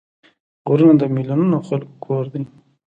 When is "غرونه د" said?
0.69-1.03